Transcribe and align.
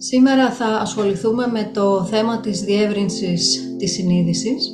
Σήμερα 0.00 0.50
θα 0.50 0.66
ασχοληθούμε 0.66 1.46
με 1.46 1.70
το 1.74 2.04
θέμα 2.04 2.40
της 2.40 2.60
διεύρυνσης 2.60 3.74
της 3.78 3.92
συνείδησης 3.92 4.70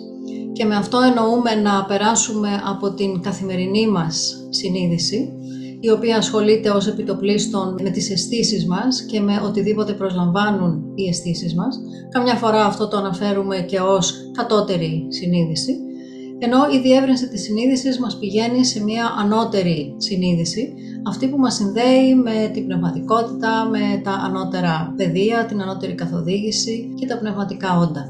και 0.53 0.65
με 0.65 0.77
αυτό 0.77 0.99
εννοούμε 1.01 1.55
να 1.55 1.85
περάσουμε 1.85 2.63
από 2.65 2.95
την 2.95 3.21
καθημερινή 3.21 3.89
μας 3.89 4.47
συνείδηση 4.49 5.33
η 5.81 5.91
οποία 5.91 6.17
ασχολείται 6.17 6.71
ως 6.71 6.87
επιτοπλίστων 6.87 7.77
με 7.83 7.91
τις 7.91 8.11
αισθήσεις 8.11 8.67
μας 8.67 9.03
και 9.03 9.21
με 9.21 9.41
οτιδήποτε 9.45 9.93
προσλαμβάνουν 9.93 10.93
οι 10.95 11.09
αισθήσεις 11.09 11.55
μας. 11.55 11.81
Καμιά 12.11 12.35
φορά 12.35 12.65
αυτό 12.65 12.89
το 12.89 12.97
αναφέρουμε 12.97 13.57
και 13.61 13.81
ως 13.81 14.15
κατώτερη 14.33 15.07
συνείδηση, 15.09 15.77
ενώ 16.39 16.59
η 16.73 16.81
διεύρυνση 16.81 17.29
της 17.29 17.43
συνείδησης 17.43 17.99
μας 17.99 18.19
πηγαίνει 18.19 18.65
σε 18.65 18.83
μια 18.83 19.15
ανώτερη 19.19 19.95
συνείδηση, 19.97 20.75
αυτή 21.07 21.29
που 21.29 21.39
μας 21.39 21.55
συνδέει 21.55 22.15
με 22.15 22.51
την 22.53 22.67
πνευματικότητα, 22.67 23.69
με 23.71 24.01
τα 24.05 24.13
ανώτερα 24.13 24.93
παιδεία, 24.97 25.45
την 25.47 25.63
ανώτερη 25.63 25.95
καθοδήγηση 25.95 26.95
και 26.95 27.07
τα 27.07 27.19
πνευματικά 27.19 27.79
όντα. 27.79 28.05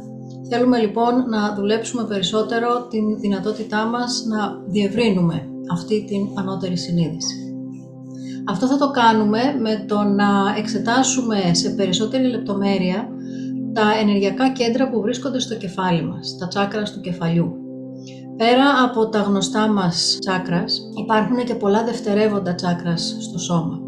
Θέλουμε 0.49 0.79
λοιπόν 0.79 1.29
να 1.29 1.55
δουλέψουμε 1.55 2.05
περισσότερο 2.05 2.87
την 2.91 3.21
δυνατότητά 3.21 3.85
μας 3.85 4.25
να 4.29 4.59
διευρύνουμε 4.67 5.49
αυτή 5.73 6.05
την 6.05 6.39
ανώτερη 6.39 6.77
συνείδηση. 6.77 7.35
Αυτό 8.49 8.67
θα 8.67 8.77
το 8.77 8.91
κάνουμε 8.91 9.41
με 9.61 9.85
το 9.89 10.03
να 10.03 10.55
εξετάσουμε 10.59 11.37
σε 11.53 11.71
περισσότερη 11.71 12.27
λεπτομέρεια 12.27 13.09
τα 13.73 13.99
ενεργειακά 14.01 14.53
κέντρα 14.53 14.91
που 14.91 15.01
βρίσκονται 15.01 15.41
στο 15.41 15.57
κεφάλι 15.57 16.03
μας, 16.05 16.37
τα 16.39 16.49
τσάκρας 16.49 16.93
του 16.93 17.01
κεφαλιού. 17.01 17.64
Πέρα 18.37 18.83
από 18.85 19.09
τα 19.09 19.21
γνωστά 19.21 19.69
μας 19.69 20.19
τσάκρας, 20.21 20.91
υπάρχουν 20.99 21.45
και 21.45 21.55
πολλά 21.55 21.85
δευτερεύοντα 21.85 22.55
τσάκρας 22.55 23.17
στο 23.21 23.39
σώμα. 23.39 23.81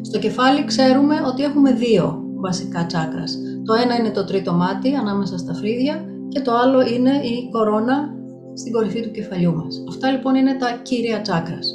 Στο 0.00 0.18
κεφάλι 0.18 0.64
ξέρουμε 0.64 1.14
ότι 1.26 1.42
έχουμε 1.42 1.72
δύο 1.72 2.22
βασικά 2.34 2.86
τσάκρας. 2.86 3.38
Το 3.64 3.72
ένα 3.74 3.96
είναι 3.96 4.10
το 4.10 4.24
τρίτο 4.24 4.52
μάτι 4.52 4.94
ανάμεσα 4.94 5.38
στα 5.38 5.54
φρύδια 5.54 6.04
και 6.28 6.40
το 6.40 6.52
άλλο 6.52 6.80
είναι 6.80 7.10
η 7.10 7.48
κορώνα 7.50 8.14
στην 8.54 8.72
κορυφή 8.72 9.00
του 9.02 9.10
κεφαλιού 9.10 9.54
μας. 9.54 9.84
Αυτά 9.88 10.10
λοιπόν 10.10 10.34
είναι 10.34 10.54
τα 10.54 10.80
κύρια 10.82 11.20
τσάκρας. 11.20 11.72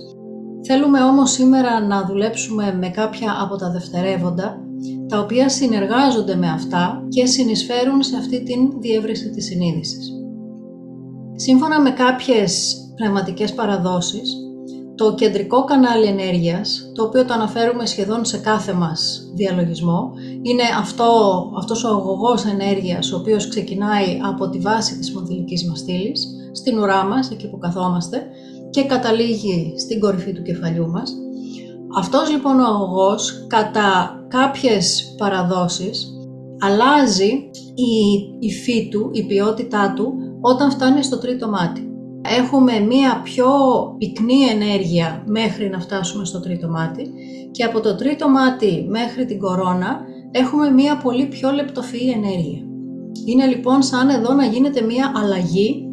Θέλουμε 0.67 1.01
όμως 1.01 1.31
σήμερα 1.31 1.85
να 1.85 2.05
δουλέψουμε 2.05 2.77
με 2.79 2.89
κάποια 2.89 3.37
από 3.41 3.55
τα 3.55 3.71
δευτερεύοντα, 3.71 4.59
τα 5.07 5.19
οποία 5.19 5.49
συνεργάζονται 5.49 6.35
με 6.35 6.49
αυτά 6.49 7.05
και 7.09 7.25
συνεισφέρουν 7.25 8.03
σε 8.03 8.15
αυτή 8.15 8.43
την 8.43 8.79
διεύρυνση 8.79 9.29
της 9.29 9.45
συνείδησης. 9.45 10.24
Σύμφωνα 11.35 11.81
με 11.81 11.89
κάποιες 11.89 12.77
πνευματικές 12.95 13.53
παραδόσεις, 13.53 14.35
το 14.95 15.15
κεντρικό 15.15 15.63
κανάλι 15.63 16.05
ενέργειας, 16.05 16.91
το 16.93 17.03
οποίο 17.03 17.25
το 17.25 17.33
αναφέρουμε 17.33 17.85
σχεδόν 17.85 18.25
σε 18.25 18.37
κάθε 18.37 18.73
μας 18.73 19.31
διαλογισμό, 19.33 20.11
είναι 20.41 20.63
αυτό, 20.79 21.05
αυτός 21.57 21.83
ο 21.83 21.87
αγωγός 21.87 22.45
ενέργειας, 22.45 23.11
ο 23.11 23.17
οποίος 23.17 23.47
ξεκινάει 23.47 24.19
από 24.23 24.49
τη 24.49 24.59
βάση 24.59 24.97
της 24.97 25.07
σπονδυλικής 25.07 25.65
μας 25.67 25.79
στήλης, 25.79 26.27
στην 26.51 26.77
ουρά 26.77 27.03
μας, 27.03 27.29
εκεί 27.29 27.49
που 27.49 27.57
καθόμαστε, 27.57 28.27
και 28.69 28.83
καταλήγει 28.83 29.73
στην 29.77 29.99
κορυφή 29.99 30.33
του 30.33 30.41
κεφαλιού 30.41 30.87
μας. 30.87 31.13
Αυτός 31.97 32.31
λοιπόν 32.31 32.59
ο 32.59 32.63
αγωγός 32.63 33.45
κατά 33.47 34.19
κάποιες 34.27 35.13
παραδόσεις 35.17 36.09
αλλάζει 36.59 37.31
η 37.75 37.93
υφή 38.39 38.89
του, 38.89 39.09
η 39.13 39.23
ποιότητά 39.23 39.93
του 39.95 40.13
όταν 40.51 40.71
φτάνει 40.71 41.03
στο 41.03 41.17
τρίτο 41.17 41.49
μάτι. 41.49 41.89
Έχουμε 42.39 42.79
μία 42.79 43.21
πιο 43.23 43.47
πυκνή 43.97 44.41
ενέργεια 44.51 45.23
μέχρι 45.25 45.69
να 45.69 45.79
φτάσουμε 45.79 46.25
στο 46.25 46.39
τρίτο 46.39 46.69
μάτι 46.69 47.11
και 47.51 47.63
από 47.63 47.79
το 47.79 47.95
τρίτο 47.95 48.29
μάτι 48.29 48.85
μέχρι 48.89 49.25
την 49.25 49.39
κορώνα 49.39 49.99
έχουμε 50.31 50.69
μία 50.69 50.97
πολύ 50.97 51.25
πιο 51.25 51.51
λεπτοφυή 51.51 52.13
ενέργεια. 52.15 52.61
Είναι 53.25 53.45
λοιπόν 53.45 53.81
σαν 53.81 54.09
εδώ 54.09 54.33
να 54.33 54.45
γίνεται 54.45 54.81
μία 54.81 55.11
αλλαγή 55.15 55.87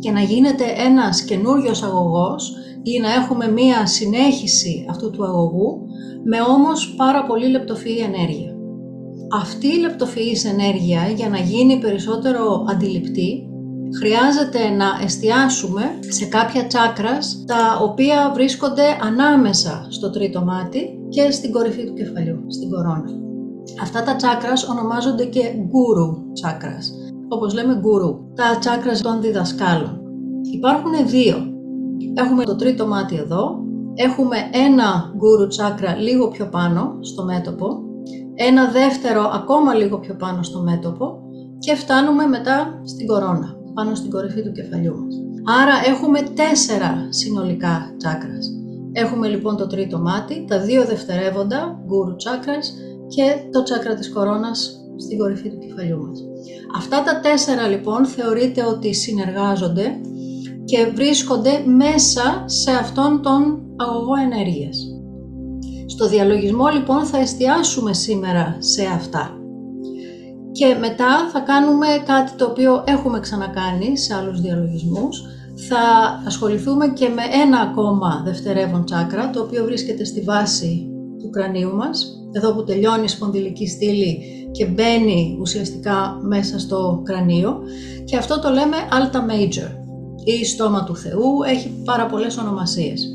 και 0.00 0.10
να 0.10 0.20
γίνεται 0.20 0.64
ένας 0.86 1.22
καινούριος 1.22 1.82
αγωγός 1.82 2.52
ή 2.82 3.00
να 3.00 3.12
έχουμε 3.12 3.50
μία 3.50 3.86
συνέχιση 3.86 4.86
αυτού 4.90 5.10
του 5.10 5.24
αγωγού 5.24 5.80
με 6.24 6.36
όμως 6.40 6.94
πάρα 6.96 7.24
πολύ 7.24 7.46
λεπτοφυή 7.46 7.98
ενέργεια. 8.06 8.54
Αυτή 9.32 9.66
η 9.66 9.80
λεπτοφυής 9.80 10.44
ενέργεια 10.44 11.08
για 11.16 11.28
να 11.28 11.38
γίνει 11.38 11.78
περισσότερο 11.78 12.64
αντιληπτή 12.70 13.49
χρειάζεται 13.98 14.68
να 14.68 14.86
εστιάσουμε 15.04 15.82
σε 16.08 16.24
κάποια 16.24 16.66
τσάκρας 16.66 17.44
τα 17.46 17.78
οποία 17.82 18.30
βρίσκονται 18.34 18.98
ανάμεσα 19.02 19.86
στο 19.88 20.10
τρίτο 20.10 20.44
μάτι 20.44 20.98
και 21.08 21.30
στην 21.30 21.52
κορυφή 21.52 21.84
του 21.86 21.94
κεφαλιού, 21.94 22.44
στην 22.48 22.70
κορώνα. 22.70 23.10
Αυτά 23.82 24.02
τα 24.02 24.16
τσάκρας 24.16 24.68
ονομάζονται 24.68 25.24
και 25.24 25.42
γκούρου 25.66 26.32
τσάκρας 26.32 26.92
όπως 27.32 27.54
λέμε 27.54 27.76
γκουρού, 27.80 28.18
τα 28.34 28.58
τσάκρας 28.58 29.00
των 29.00 29.20
διδασκάλων. 29.20 30.00
Υπάρχουν 30.52 30.92
δύο. 31.06 31.36
Έχουμε 32.14 32.44
το 32.44 32.56
τρίτο 32.56 32.86
μάτι 32.86 33.16
εδώ, 33.16 33.58
έχουμε 33.94 34.36
ένα 34.52 35.12
γκουρου 35.16 35.46
τσάκρα 35.46 35.94
λίγο 35.96 36.28
πιο 36.28 36.48
πάνω 36.48 36.98
στο 37.00 37.24
μέτωπο, 37.24 37.82
ένα 38.34 38.70
δεύτερο 38.70 39.30
ακόμα 39.34 39.74
λίγο 39.74 39.98
πιο 39.98 40.14
πάνω 40.14 40.42
στο 40.42 40.60
μέτωπο 40.60 41.18
και 41.58 41.74
φτάνουμε 41.74 42.26
μετά 42.26 42.80
στην 42.84 43.06
κορώνα, 43.06 43.56
πάνω 43.74 43.94
στην 43.94 44.10
κορυφή 44.10 44.42
του 44.42 44.52
κεφαλιού 44.52 44.96
μας. 44.98 45.14
Άρα 45.62 45.74
έχουμε 45.92 46.20
τέσσερα 46.20 47.06
συνολικά 47.08 47.94
τσάκρας. 47.96 48.50
Έχουμε 48.92 49.28
λοιπόν 49.28 49.56
το 49.56 49.66
τρίτο 49.66 49.98
μάτι, 49.98 50.44
τα 50.48 50.60
δύο 50.60 50.84
δευτερεύοντα, 50.84 51.82
γκουρου 51.86 52.16
τσάκρας 52.16 52.74
και 53.08 53.34
το 53.52 53.62
τσάκρα 53.62 53.94
της 53.94 54.12
κορώνας 54.12 54.80
στην 54.96 55.18
κορυφή 55.18 55.48
του 55.50 55.58
κεφαλιού 55.58 56.06
μας. 56.06 56.20
Αυτά 56.76 57.02
τα 57.02 57.20
τέσσερα 57.20 57.68
λοιπόν 57.68 58.06
θεωρείται 58.06 58.64
ότι 58.64 58.94
συνεργάζονται 58.94 60.00
και 60.64 60.92
βρίσκονται 60.94 61.62
μέσα 61.66 62.42
σε 62.46 62.70
αυτόν 62.70 63.22
τον 63.22 63.60
αγωγό 63.76 64.14
ενέργειας. 64.14 64.76
Στο 65.86 66.08
διαλογισμό 66.08 66.68
λοιπόν 66.68 67.04
θα 67.04 67.18
εστιάσουμε 67.18 67.92
σήμερα 67.94 68.56
σε 68.58 68.84
αυτά. 68.84 69.39
Και 70.52 70.76
μετά 70.80 71.28
θα 71.32 71.40
κάνουμε 71.40 71.86
κάτι 72.06 72.32
το 72.36 72.44
οποίο 72.44 72.84
έχουμε 72.86 73.20
ξανακάνει 73.20 73.98
σε 73.98 74.14
άλλους 74.14 74.40
διαλογισμούς. 74.40 75.22
Θα 75.68 75.78
ασχοληθούμε 76.26 76.88
και 76.88 77.08
με 77.08 77.22
ένα 77.42 77.60
ακόμα 77.60 78.22
δευτερεύον 78.24 78.84
τσάκρα, 78.84 79.30
το 79.30 79.40
οποίο 79.40 79.64
βρίσκεται 79.64 80.04
στη 80.04 80.20
βάση 80.20 80.90
του 81.18 81.30
κρανίου 81.30 81.76
μας, 81.76 82.20
εδώ 82.32 82.54
που 82.54 82.64
τελειώνει 82.64 83.04
η 83.04 83.08
σπονδυλική 83.08 83.68
στήλη 83.68 84.18
και 84.50 84.66
μπαίνει 84.66 85.36
ουσιαστικά 85.40 86.18
μέσα 86.22 86.58
στο 86.58 87.00
κρανίο 87.04 87.58
και 88.04 88.16
αυτό 88.16 88.40
το 88.40 88.48
λέμε 88.48 88.76
Alta 88.90 89.16
Major 89.16 89.70
ή 90.24 90.44
στόμα 90.44 90.84
του 90.84 90.96
Θεού, 90.96 91.42
έχει 91.46 91.82
πάρα 91.84 92.06
πολλές 92.06 92.38
ονομασίες. 92.38 93.08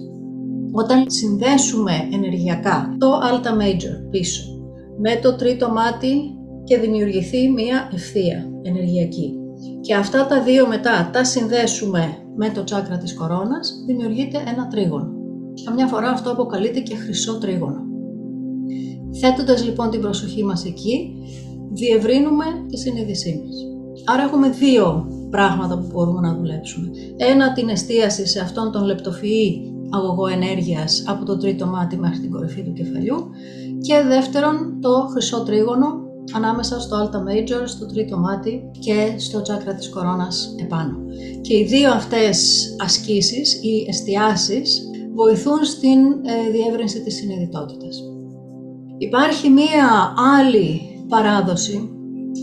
Όταν 0.71 1.03
συνδέσουμε 1.07 1.91
ενεργειακά 2.13 2.95
το 2.97 3.07
Alta 3.19 3.49
Major 3.49 4.09
πίσω 4.09 4.43
με 5.01 5.15
το 5.21 5.35
τρίτο 5.35 5.69
μάτι 5.69 6.34
και 6.65 6.77
δημιουργηθεί 6.77 7.49
μία 7.49 7.89
ευθεία 7.93 8.49
ενεργειακή 8.61 9.39
και 9.81 9.95
αυτά 9.95 10.25
τα 10.25 10.41
δύο 10.43 10.67
μετά 10.67 11.09
τα 11.13 11.23
συνδέσουμε 11.23 12.17
με 12.35 12.49
το 12.49 12.63
τσάκρα 12.63 12.97
της 12.97 13.13
κορώνας, 13.13 13.83
δημιουργείται 13.85 14.37
ένα 14.37 14.67
τρίγωνο. 14.67 15.11
Καμιά 15.63 15.87
φορά 15.87 16.09
αυτό 16.09 16.31
αποκαλείται 16.31 16.79
και 16.79 16.95
χρυσό 16.95 17.37
τρίγωνο. 17.37 17.83
Θέτοντας 19.19 19.65
λοιπόν 19.65 19.89
την 19.89 20.01
προσοχή 20.01 20.43
μας 20.43 20.65
εκεί, 20.65 21.15
διευρύνουμε 21.73 22.45
τη 22.69 22.77
συνείδησή 22.77 23.41
μας. 23.43 23.55
Άρα 24.05 24.23
έχουμε 24.23 24.49
δύο 24.49 25.07
πράγματα 25.29 25.79
που 25.79 25.87
μπορούμε 25.93 26.27
να 26.27 26.35
δουλέψουμε. 26.35 26.89
Ένα 27.17 27.53
την 27.53 27.69
εστίαση 27.69 28.27
σε 28.27 28.39
αυτόν 28.39 28.71
τον 28.71 28.83
λεπτοφυή 28.83 29.73
αγωγό 29.89 30.27
ενέργειας 30.27 31.03
από 31.07 31.25
το 31.25 31.37
τρίτο 31.37 31.65
μάτι 31.65 31.97
μέχρι 31.97 32.19
την 32.19 32.31
κορυφή 32.31 32.63
του 32.63 32.73
κεφαλιού 32.73 33.15
και 33.81 34.01
δεύτερον 34.07 34.79
το 34.81 35.07
χρυσό 35.11 35.43
τρίγωνο 35.43 36.04
ανάμεσα 36.33 36.79
στο 36.79 36.97
Alta 37.03 37.17
Major, 37.17 37.61
στο 37.65 37.85
τρίτο 37.85 38.17
μάτι 38.17 38.71
και 38.79 39.13
στο 39.17 39.41
τσάκρα 39.41 39.73
της 39.73 39.89
κορώνας 39.89 40.55
επάνω. 40.59 40.97
Και 41.41 41.57
οι 41.57 41.63
δύο 41.63 41.91
αυτές 41.91 42.65
ασκήσεις 42.79 43.53
ή 43.53 43.85
εστιάσεις 43.87 44.81
βοηθούν 45.13 45.63
στην 45.63 45.99
ε, 46.01 46.51
διεύρυνση 46.51 47.01
της 47.03 47.15
συνειδητότητας. 47.15 48.03
Υπάρχει 48.97 49.49
μία 49.49 50.13
άλλη 50.39 50.81
παράδοση 51.09 51.89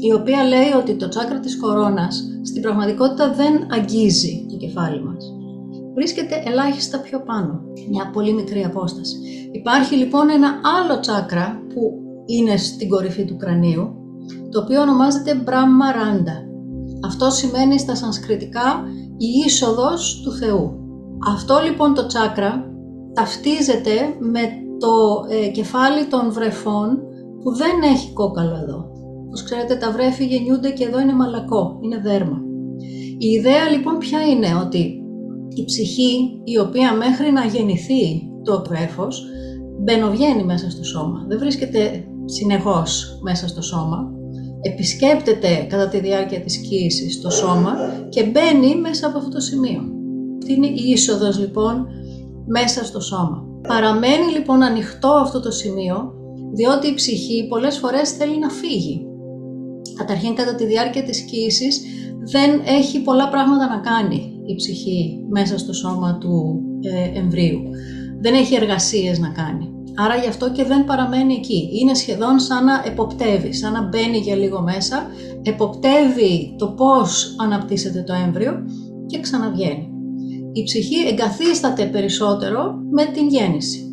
η 0.01 0.13
οποία 0.13 0.45
λέει 0.45 0.71
ότι 0.79 0.95
το 0.95 1.09
τσάκρα 1.09 1.41
της 1.41 1.59
κορώνας 1.59 2.25
στην 2.43 2.63
πραγματικότητα 2.63 3.33
δεν 3.33 3.67
αγγίζει 3.73 4.47
το 4.51 4.57
κεφάλι 4.57 5.03
μας. 5.05 5.33
Βρίσκεται 5.95 6.43
ελάχιστα 6.47 6.99
πιο 6.99 7.21
πάνω, 7.21 7.61
μια 7.91 8.11
πολύ 8.13 8.33
μικρή 8.33 8.65
απόσταση. 8.65 9.17
Υπάρχει 9.53 9.95
λοιπόν 9.95 10.31
ένα 10.31 10.61
άλλο 10.81 11.01
τσάκρα 11.01 11.63
που 11.75 12.02
είναι 12.27 12.57
στην 12.57 12.89
κορυφή 12.89 13.25
του 13.25 13.37
κρανίου, 13.37 13.95
το 14.51 14.61
οποίο 14.61 14.81
ονομάζεται 14.81 15.35
Μπραμμαράντα. 15.35 16.47
Αυτό 17.05 17.31
σημαίνει 17.31 17.79
στα 17.79 17.95
σανσκριτικά 17.95 18.85
η 19.17 19.27
είσοδος 19.47 20.21
του 20.25 20.33
Θεού. 20.33 20.77
Αυτό 21.35 21.55
λοιπόν 21.65 21.95
το 21.95 22.07
τσάκρα 22.07 22.65
ταυτίζεται 23.13 23.93
με 24.19 24.41
το 24.79 25.25
ε, 25.29 25.49
κεφάλι 25.49 26.07
των 26.07 26.33
βρεφών 26.33 26.99
που 27.43 27.55
δεν 27.55 27.83
έχει 27.93 28.13
κόκαλο 28.13 28.57
εδώ. 28.63 28.91
Όπως 29.27 29.43
ξέρετε 29.43 29.75
τα 29.77 29.91
βρέφη 29.91 30.25
γεννιούνται 30.27 30.71
και 30.71 30.85
εδώ 30.85 31.01
είναι 31.01 31.13
μαλακό, 31.13 31.79
είναι 31.83 31.99
δέρμα. 31.99 32.41
Η 33.19 33.27
ιδέα 33.27 33.69
λοιπόν 33.71 33.99
ποια 33.99 34.21
είναι 34.27 34.49
ότι 34.65 35.03
η 35.55 35.65
ψυχή 35.65 36.41
η 36.45 36.59
οποία 36.59 36.95
μέχρι 36.95 37.33
να 37.33 37.45
γεννηθεί 37.45 38.31
το 38.45 38.65
βρέφος 38.69 39.25
μπαινοβγαίνει 39.81 40.45
μέσα 40.45 40.71
στο 40.71 40.85
σώμα, 40.85 41.25
δεν 41.29 41.39
βρίσκεται 41.39 42.05
συνεχώς 42.33 43.19
μέσα 43.23 43.49
στο 43.49 43.63
σώμα, 43.63 44.11
επισκέπτεται 44.61 45.67
κατά 45.69 45.89
τη 45.89 46.01
διάρκεια 46.01 46.41
της 46.41 46.57
κοίησης 46.57 47.21
το 47.21 47.31
σώμα 47.31 47.75
και 48.09 48.25
μπαίνει 48.25 48.77
μέσα 48.81 49.07
από 49.07 49.19
αυτό 49.19 49.31
το 49.31 49.41
σημείο. 49.41 49.81
Αυτή 50.39 50.53
είναι 50.53 50.67
η 50.67 50.91
είσοδος 50.91 51.39
λοιπόν 51.39 51.87
μέσα 52.47 52.85
στο 52.85 53.01
σώμα. 53.01 53.45
Παραμένει 53.69 54.33
λοιπόν 54.33 54.63
ανοιχτό 54.63 55.09
αυτό 55.09 55.41
το 55.41 55.51
σημείο 55.51 56.13
διότι 56.55 56.89
η 56.89 56.95
ψυχή 56.95 57.47
πολλές 57.49 57.79
φορές 57.79 58.11
θέλει 58.11 58.39
να 58.39 58.49
φύγει. 58.49 59.07
Καταρχήν 59.97 60.35
κατά 60.35 60.55
τη 60.55 60.65
διάρκεια 60.65 61.03
της 61.03 61.21
κοίησης 61.21 61.81
δεν 62.33 62.61
έχει 62.65 63.03
πολλά 63.03 63.29
πράγματα 63.29 63.69
να 63.69 63.81
κάνει 63.81 64.41
η 64.47 64.55
ψυχή 64.55 65.25
μέσα 65.31 65.59
στο 65.59 65.73
σώμα 65.73 66.19
του 66.19 66.61
ε, 66.81 67.19
εμβρίου. 67.19 67.61
Δεν 68.21 68.35
έχει 68.35 68.55
εργασίες 68.55 69.19
να 69.19 69.29
κάνει. 69.29 69.72
Άρα 69.97 70.17
γι' 70.17 70.29
αυτό 70.29 70.51
και 70.51 70.65
δεν 70.65 70.85
παραμένει 70.85 71.35
εκεί. 71.35 71.69
Είναι 71.73 71.95
σχεδόν 71.95 72.39
σαν 72.39 72.65
να 72.65 72.83
εποπτεύει, 72.87 73.55
σαν 73.55 73.73
να 73.73 73.89
μπαίνει 73.89 74.19
για 74.19 74.35
λίγο 74.35 74.61
μέσα, 74.61 75.07
εποπτεύει 75.43 76.55
το 76.59 76.67
πώς 76.67 77.37
αναπτύσσεται 77.39 78.03
το 78.03 78.13
έμβριο 78.27 78.53
και 79.07 79.21
ξαναβγαίνει. 79.21 79.89
Η 80.53 80.63
ψυχή 80.63 81.07
εγκαθίσταται 81.09 81.85
περισσότερο 81.85 82.75
με 82.91 83.05
την 83.05 83.29
γέννηση. 83.29 83.87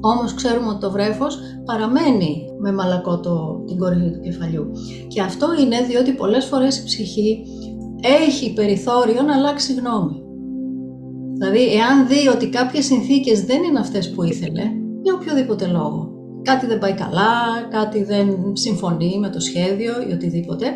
Όμως 0.00 0.34
ξέρουμε 0.34 0.68
ότι 0.68 0.80
το 0.80 0.90
βρέφος 0.90 1.38
παραμένει 1.64 2.44
με 2.60 2.72
μαλακό 2.72 3.20
το, 3.20 3.64
την 3.66 3.78
κορυφή 3.78 4.10
του 4.10 4.20
κεφαλιού. 4.20 4.70
Και 5.08 5.20
αυτό 5.20 5.46
είναι 5.60 5.80
διότι 5.88 6.12
πολλές 6.12 6.44
φορές 6.44 6.78
η 6.78 6.84
ψυχή 6.84 7.44
έχει 8.24 8.52
περιθώριο 8.52 9.22
να 9.22 9.34
αλλάξει 9.34 9.74
γνώμη. 9.74 10.22
Δηλαδή, 11.38 11.74
εάν 11.74 12.06
δει 12.06 12.28
ότι 12.28 12.48
κάποιες 12.48 12.84
συνθήκες 12.84 13.44
δεν 13.44 13.62
είναι 13.62 13.78
αυτές 13.78 14.10
που 14.10 14.22
ήθελε, 14.22 14.62
για 15.02 15.14
οποιοδήποτε 15.14 15.66
λόγο, 15.66 16.12
κάτι 16.42 16.66
δεν 16.66 16.78
πάει 16.78 16.92
καλά, 16.92 17.32
κάτι 17.70 18.04
δεν 18.04 18.52
συμφωνεί 18.52 19.18
με 19.18 19.28
το 19.28 19.40
σχέδιο 19.40 19.92
ή 20.08 20.12
οτιδήποτε, 20.12 20.66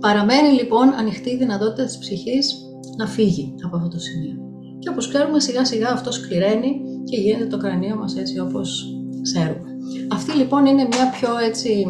παραμένει 0.00 0.48
λοιπόν 0.48 0.94
ανοιχτή 0.98 1.30
η 1.30 1.36
δυνατότητα 1.36 1.84
της 1.84 1.98
ψυχής 1.98 2.54
να 2.96 3.06
φύγει 3.06 3.54
από 3.64 3.76
αυτό 3.76 3.88
το 3.88 3.98
σημείο. 3.98 4.36
Και 4.78 4.88
όπως 4.88 5.08
ξέρουμε 5.08 5.40
σιγά 5.40 5.64
σιγά 5.64 5.90
αυτό 5.90 6.12
σκληραίνει 6.12 6.80
και 7.04 7.20
γίνεται 7.20 7.46
το 7.46 7.56
κρανίο 7.56 7.96
μας 7.96 8.16
έτσι 8.16 8.38
όπως 8.38 8.84
ξέρουμε. 9.22 9.68
Αυτή 10.12 10.32
λοιπόν 10.32 10.66
είναι 10.66 10.88
μια 10.90 11.10
πιο 11.20 11.38
έτσι 11.38 11.86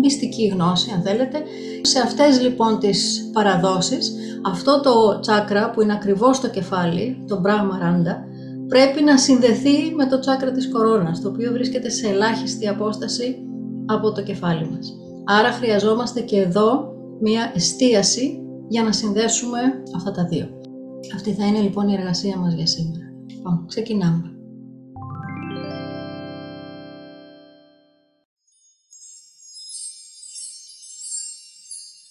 μυστική 0.00 0.46
γνώση 0.46 0.90
αν 0.94 1.02
θέλετε. 1.02 1.42
Σε 1.82 1.98
αυτές 1.98 2.40
λοιπόν 2.40 2.78
τις 2.78 3.30
παραδόσεις 3.32 4.14
αυτό 4.46 4.80
το 4.80 5.20
τσάκρα 5.20 5.70
που 5.70 5.82
είναι 5.82 5.92
ακριβώς 5.92 6.36
στο 6.36 6.48
κεφάλι, 6.48 7.24
το 7.28 7.42
Brahmaranda, 7.44 8.14
πρέπει 8.70 9.02
να 9.02 9.18
συνδεθεί 9.18 9.94
με 9.94 10.06
το 10.06 10.18
τσάκρα 10.18 10.52
της 10.52 10.68
κορώνας, 10.68 11.20
το 11.20 11.28
οποίο 11.28 11.52
βρίσκεται 11.52 11.88
σε 11.88 12.08
ελάχιστη 12.08 12.68
απόσταση 12.68 13.36
από 13.86 14.12
το 14.12 14.22
κεφάλι 14.22 14.70
μας. 14.70 14.92
Άρα 15.24 15.52
χρειαζόμαστε 15.52 16.20
και 16.20 16.40
εδώ 16.40 16.92
μια 17.20 17.52
εστίαση 17.54 18.40
για 18.68 18.82
να 18.82 18.92
συνδέσουμε 18.92 19.58
αυτά 19.96 20.10
τα 20.10 20.24
δύο. 20.24 20.48
Αυτή 21.14 21.32
θα 21.34 21.46
είναι 21.46 21.60
λοιπόν 21.60 21.88
η 21.88 21.94
εργασία 21.94 22.36
μας 22.36 22.54
για 22.54 22.66
σήμερα. 22.66 23.04
Λοιπόν, 23.26 23.64
ξεκινάμε. 23.66 24.34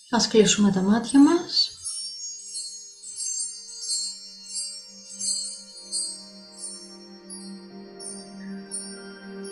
Ας 0.09 0.27
κλείσουμε 0.27 0.71
τα 0.71 0.81
μάτια 0.81 1.19
μας. 1.19 1.68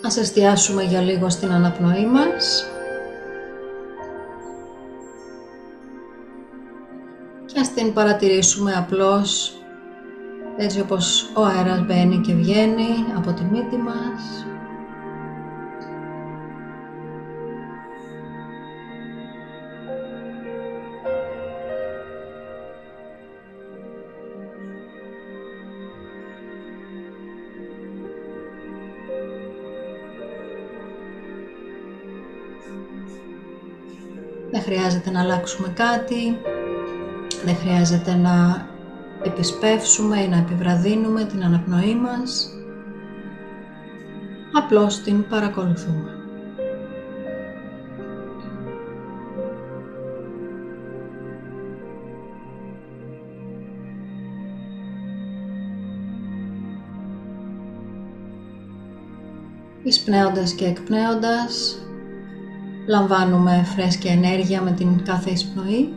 Ας 0.08 0.16
εστιάσουμε 0.16 0.82
για 0.82 1.00
λίγο 1.00 1.30
στην 1.30 1.52
αναπνοή 1.52 2.06
μας. 2.06 2.66
Και 7.46 7.60
ας 7.60 7.72
την 7.74 7.92
παρατηρήσουμε 7.92 8.72
απλώς 8.72 9.60
έτσι 10.56 10.80
όπως 10.80 11.30
ο 11.34 11.44
αέρας 11.44 11.86
μπαίνει 11.86 12.16
και 12.16 12.34
βγαίνει 12.34 12.88
από 13.16 13.32
τη 13.32 13.44
μύτη 13.44 13.76
μας. 13.76 14.46
Χρειάζεται 34.68 35.10
να 35.10 35.20
αλλάξουμε 35.20 35.68
κάτι, 35.68 36.38
δεν 37.44 37.56
χρειάζεται 37.56 38.14
να 38.14 38.66
επισπεύσουμε 39.22 40.20
ή 40.20 40.28
να 40.28 40.36
επιβραδύνουμε 40.36 41.24
την 41.24 41.44
αναπνοή 41.44 41.94
μας. 41.94 42.50
Απλώς 44.52 45.02
την 45.02 45.28
παρακολουθούμε. 45.28 46.12
Εισπνέοντας 59.82 60.52
και 60.52 60.64
εκπνέοντας, 60.64 61.82
λαμβάνουμε 62.88 63.64
φρέσκια 63.74 64.12
ενέργεια 64.12 64.62
με 64.62 64.70
την 64.70 65.04
κάθε 65.04 65.30
εισπνοή 65.30 65.92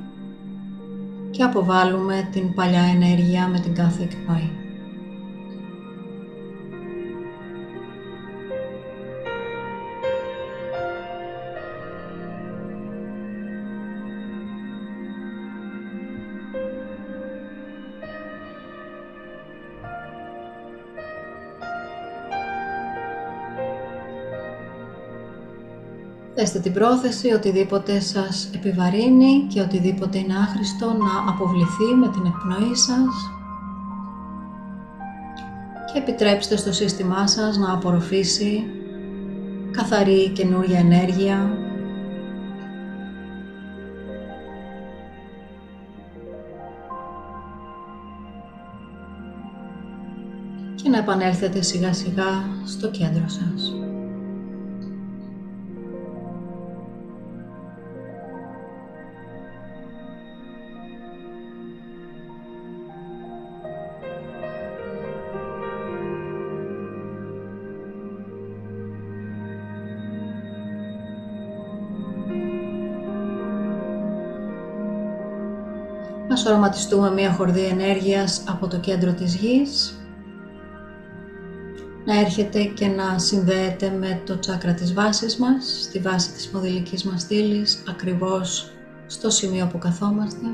και 1.32 1.44
αποβάλουμε 1.44 2.28
την 2.32 2.54
παλιά 2.54 2.82
ενέργεια 2.82 3.48
με 3.48 3.60
την 3.60 3.76
κάθε 3.76 4.04
εκπνοή. 4.04 4.61
Θέστε 26.44 26.60
την 26.60 26.74
πρόθεση 26.74 27.34
οτιδήποτε 27.34 28.00
σας 28.00 28.50
επιβαρύνει 28.56 29.46
και 29.48 29.62
οτιδήποτε 29.62 30.18
είναι 30.18 30.34
άχρηστο 30.34 30.86
να 30.86 31.32
αποβληθεί 31.32 31.96
με 32.00 32.08
την 32.08 32.26
εκπνοή 32.26 32.76
σας 32.76 33.32
και 35.94 36.00
επιτρέψτε 36.00 36.56
στο 36.58 36.72
σύστημά 36.72 37.28
σας 37.28 37.58
να 37.58 37.74
απορροφήσει 37.74 38.64
καθαρή 39.72 40.30
καινούρια 40.30 40.80
ενέργεια 40.80 41.58
και 50.76 50.90
να 50.90 50.98
επανέλθετε 50.98 51.62
σιγά 51.62 51.94
σιγά 51.94 52.44
στο 52.66 52.90
κέντρο 52.90 53.28
σας. 53.28 53.91
Ας 76.42 76.48
οραματιστούμε 76.48 77.12
μία 77.12 77.32
χορδή 77.32 77.64
ενέργειας 77.64 78.44
από 78.48 78.68
το 78.68 78.78
κέντρο 78.80 79.14
της 79.14 79.36
γης 79.36 80.00
να 82.06 82.20
έρχεται 82.20 82.64
και 82.64 82.88
να 82.88 83.20
συνδέεται 83.20 83.90
με 83.90 84.22
το 84.26 84.40
τσάκρα 84.40 84.74
της 84.74 84.94
βάσης 84.94 85.38
μας, 85.38 85.82
στη 85.82 86.00
βάση 86.00 86.32
της 86.32 86.50
ποδηλικής 86.50 87.04
μας 87.04 87.22
στήλης, 87.22 87.84
ακριβώς 87.90 88.72
στο 89.08 89.30
σημείο 89.30 89.68
που 89.68 89.78
καθόμαστε. 89.78 90.46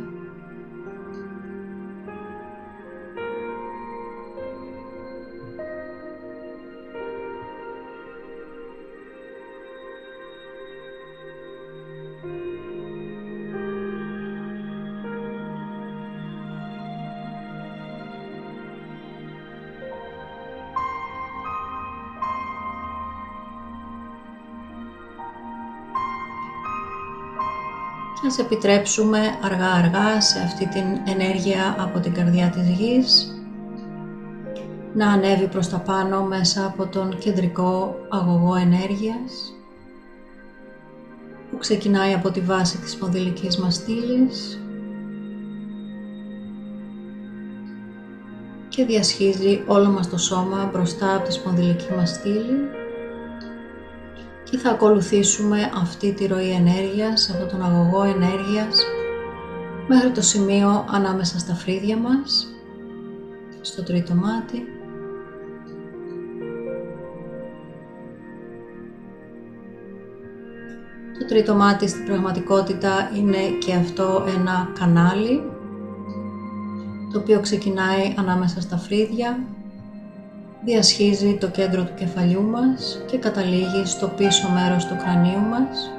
Ας 28.27 28.39
επιτρέψουμε 28.39 29.19
αργά 29.43 29.71
αργά 29.71 30.21
σε 30.21 30.39
αυτή 30.39 30.67
την 30.67 30.85
ενέργεια 31.05 31.75
από 31.79 31.99
την 31.99 32.13
καρδιά 32.13 32.49
της 32.49 32.69
γης 32.69 33.31
να 34.93 35.11
ανέβει 35.11 35.47
προς 35.47 35.69
τα 35.69 35.77
πάνω 35.77 36.23
μέσα 36.23 36.65
από 36.65 36.87
τον 36.87 37.17
κεντρικό 37.17 37.95
αγωγό 38.09 38.55
ενέργειας 38.55 39.53
που 41.51 41.57
ξεκινάει 41.57 42.13
από 42.13 42.31
τη 42.31 42.39
βάση 42.39 42.77
της 42.77 42.91
σπονδυλικής 42.91 43.57
μας 43.57 43.75
στήλης 43.75 44.61
και 48.69 48.85
διασχίζει 48.85 49.63
όλο 49.67 49.89
μας 49.89 50.09
το 50.09 50.17
σώμα 50.17 50.69
μπροστά 50.73 51.15
από 51.15 51.27
τη 51.27 51.33
σπονδυλική 51.33 51.93
μας 51.93 52.09
στήλη 52.09 52.76
και 54.49 54.57
θα 54.57 54.69
ακολουθήσουμε 54.69 55.71
αυτή 55.81 56.13
τη 56.13 56.27
ροή 56.27 56.49
ενέργειας, 56.49 57.31
από 57.35 57.51
τον 57.51 57.63
αγωγό 57.63 58.03
ενέργειας 58.03 58.85
μέχρι 59.87 60.11
το 60.11 60.21
σημείο 60.21 60.85
ανάμεσα 60.89 61.39
στα 61.39 61.53
φρύδια 61.53 61.97
μας, 61.97 62.47
στο 63.61 63.83
τρίτο 63.83 64.13
μάτι. 64.13 64.63
Το 71.19 71.25
τρίτο 71.25 71.55
μάτι 71.55 71.87
στην 71.87 72.05
πραγματικότητα 72.05 73.11
είναι 73.17 73.57
και 73.65 73.73
αυτό 73.73 74.25
ένα 74.37 74.71
κανάλι 74.79 75.41
το 77.11 77.19
οποίο 77.19 77.39
ξεκινάει 77.39 78.13
ανάμεσα 78.17 78.61
στα 78.61 78.77
φρύδια, 78.77 79.39
διασχίζει 80.67 81.37
το 81.39 81.47
κέντρο 81.47 81.83
του 81.83 81.93
κεφαλιού 81.93 82.43
μας 82.43 83.03
και 83.05 83.17
καταλήγει 83.17 83.85
στο 83.85 84.07
πίσω 84.07 84.49
μέρος 84.49 84.85
του 84.85 84.95
κρανίου 84.95 85.39
μας. 85.39 85.91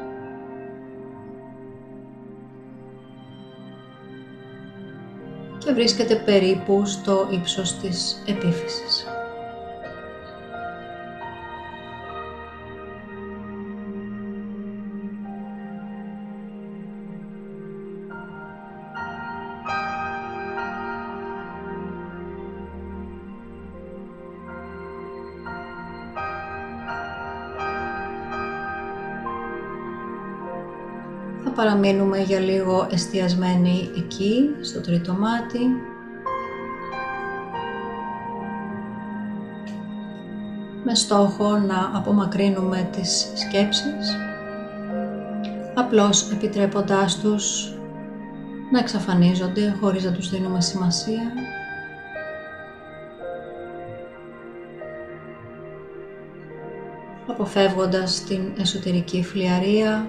και 5.58 5.72
βρίσκεται 5.74 6.16
περίπου 6.16 6.86
στο 6.86 7.28
ύψος 7.30 7.76
της 7.76 8.22
επίφυσης. 8.26 8.97
Παραμείνουμε 31.58 32.18
για 32.18 32.38
λίγο 32.38 32.88
εστιασμένοι 32.90 33.90
εκεί, 33.96 34.50
στο 34.60 34.80
τρίτο 34.80 35.12
μάτι. 35.12 35.58
Με 40.84 40.94
στόχο 40.94 41.58
να 41.58 41.90
απομακρύνουμε 41.94 42.88
τις 42.92 43.32
σκέψεις, 43.34 44.16
απλώς 45.74 46.30
επιτρέποντάς 46.32 47.20
τους 47.20 47.72
να 48.72 48.78
εξαφανίζονται 48.78 49.76
χωρίς 49.80 50.04
να 50.04 50.12
τους 50.12 50.30
δίνουμε 50.30 50.60
σημασία. 50.60 51.32
αποφεύγοντας 57.30 58.24
την 58.24 58.52
εσωτερική 58.58 59.22
φλιαρία 59.22 60.08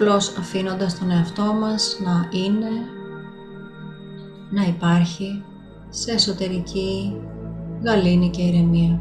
απλώς 0.00 0.36
αφήνοντας 0.38 0.98
τον 0.98 1.10
εαυτό 1.10 1.42
μας 1.42 1.98
να 2.04 2.28
είναι, 2.30 2.70
να 4.50 4.62
υπάρχει 4.62 5.44
σε 5.88 6.12
εσωτερική 6.12 7.16
γαλήνη 7.84 8.30
και 8.30 8.42
ηρεμία. 8.42 9.00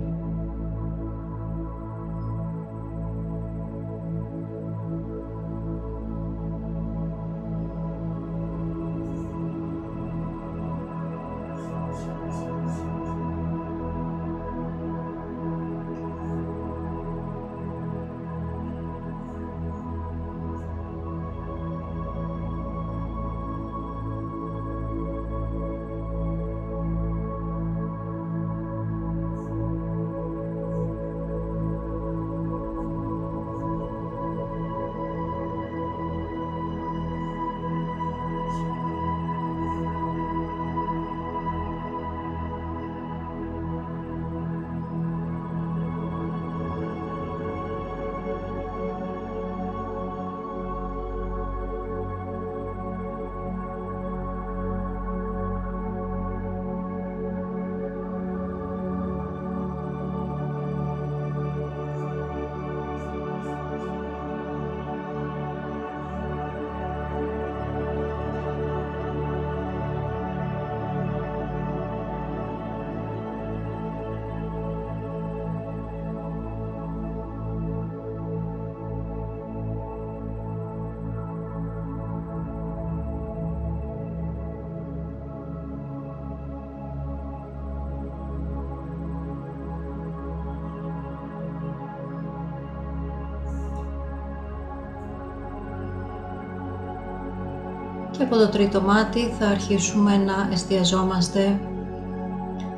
Και 98.17 98.23
από 98.23 98.35
το 98.35 98.49
τρίτο 98.49 98.81
μάτι 98.81 99.19
θα 99.39 99.47
αρχίσουμε 99.47 100.17
να 100.17 100.49
εστιαζόμαστε 100.51 101.59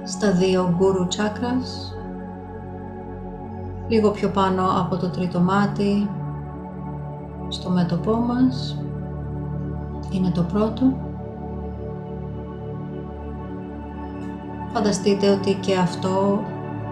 στα 0.04 0.32
δύο 0.32 0.74
γκούρου 0.78 1.08
τσάκρας. 1.08 1.96
Λίγο 3.88 4.12
πιο 4.12 4.30
πάνω 4.30 4.64
από 4.80 4.98
το 4.98 5.10
τρίτο 5.10 5.40
μάτι, 5.40 6.10
στο 7.48 7.70
μέτωπό 7.70 8.16
μας, 8.16 8.84
είναι 10.12 10.32
το 10.32 10.42
πρώτο. 10.42 10.94
Φανταστείτε 14.74 15.30
ότι 15.30 15.54
και 15.54 15.78
αυτό 15.78 16.40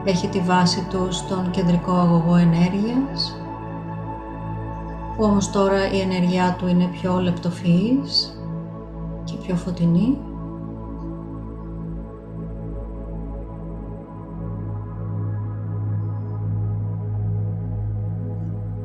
έχει 0.05 0.27
τη 0.27 0.39
βάση 0.39 0.87
του 0.89 1.07
στον 1.09 1.49
κεντρικό 1.51 1.91
αγωγό 1.91 2.35
ενέργειας 2.35 3.41
που 5.17 5.23
όμως 5.23 5.51
τώρα 5.51 5.91
η 5.91 5.99
ενέργειά 5.99 6.55
του 6.57 6.67
είναι 6.67 6.85
πιο 6.85 7.19
λεπτοφυής 7.19 8.31
και 8.31 8.36
πιο 9.47 9.55
φωτεινή. 9.55 10.17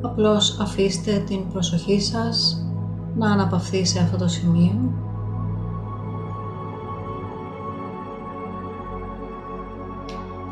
Απλώς 0.01 0.59
αφήστε 0.59 1.23
την 1.27 1.49
προσοχή 1.51 2.01
σας 2.01 2.65
να 3.15 3.31
αναπαυθεί 3.31 3.85
σε 3.85 3.99
αυτό 3.99 4.17
το 4.17 4.27
σημείο. 4.27 4.93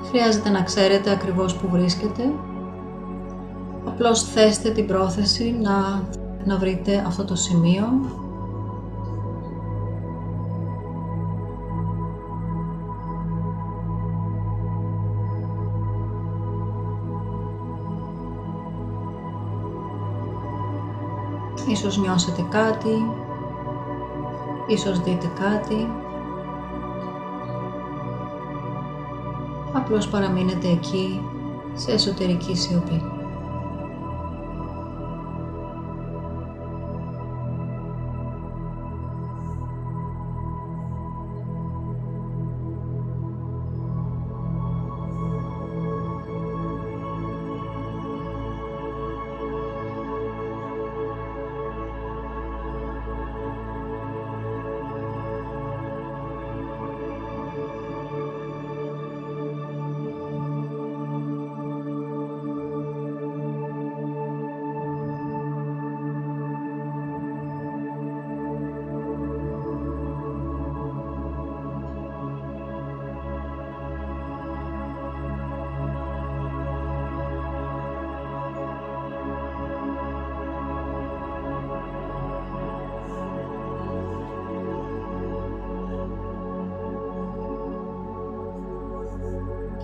Χρειάζεται 0.10 0.50
να 0.50 0.64
ξέρετε 0.64 1.12
ακριβώς 1.12 1.56
που 1.56 1.68
βρίσκεται. 1.70 2.24
Απλώς 3.86 4.24
θέστε 4.24 4.70
την 4.70 4.88
πρόθεση 4.88 5.56
να, 5.62 6.04
να 6.46 6.58
βρείτε 6.58 7.04
αυτό 7.08 7.26
το 7.26 7.36
σημείο 7.36 7.86
Ίσως 21.72 21.98
νιώσετε 21.98 22.46
κάτι, 22.50 23.12
ίσως 24.68 25.00
δείτε 25.00 25.32
κάτι. 25.40 25.92
Απλώς 29.74 30.08
παραμείνετε 30.08 30.68
εκεί 30.68 31.26
σε 31.74 31.92
εσωτερική 31.92 32.56
σιωπή. 32.56 33.11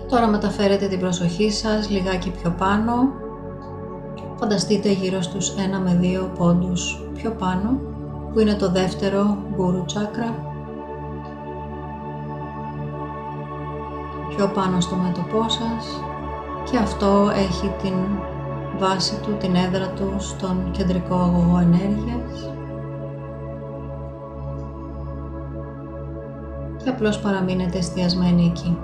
Τώρα 0.08 0.26
μεταφέρετε 0.26 0.86
την 0.86 1.00
προσοχή 1.00 1.50
σας 1.50 1.90
λιγάκι 1.90 2.30
πιο 2.30 2.50
πάνω. 2.50 2.92
Φανταστείτε 4.36 4.92
γύρω 4.92 5.22
στους 5.22 5.54
1 5.54 5.78
με 5.84 5.98
2 6.02 6.28
πόντους 6.38 7.08
πιο 7.14 7.30
πάνω, 7.30 7.80
που 8.32 8.40
είναι 8.40 8.54
το 8.54 8.70
δεύτερο 8.70 9.36
γκούρου 9.54 9.84
τσάκρα. 9.84 10.34
Πιο 14.36 14.48
πάνω 14.48 14.80
στο 14.80 14.96
μέτωπό 14.96 15.48
σας 15.48 16.02
και 16.70 16.76
αυτό 16.76 17.30
έχει 17.34 17.72
την 17.82 17.94
βάση 18.78 19.20
του, 19.20 19.36
την 19.38 19.54
έδρα 19.54 19.88
του 19.88 20.14
στον 20.18 20.70
κεντρικό 20.70 21.14
αγωγό 21.14 21.58
ενέργειας. 21.58 22.52
Και 26.84 26.90
απλώς 26.90 27.20
παραμείνετε 27.20 27.78
εστιασμένοι 27.78 28.46
εκεί. 28.46 28.78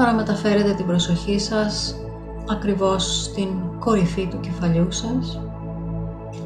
Τώρα 0.00 0.12
μεταφέρετε 0.12 0.72
την 0.72 0.86
προσοχή 0.86 1.38
σας 1.38 1.94
ακριβώς 2.50 3.22
στην 3.24 3.48
κορυφή 3.78 4.26
του 4.26 4.40
κεφαλιού 4.40 4.86
σας. 4.92 5.40